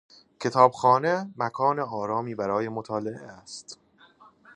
کتابخانه 0.39 1.31
مکان 1.37 1.79
آرامی 1.79 2.35
برای 2.35 2.69
مطالعه 2.69 3.17
است. 3.21 3.79